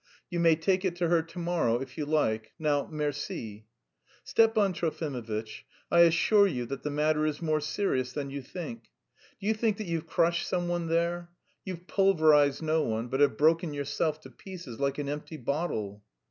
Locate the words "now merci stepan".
2.57-4.73